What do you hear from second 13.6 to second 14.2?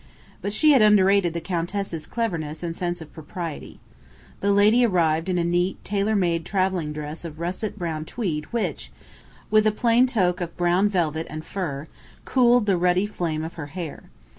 hair.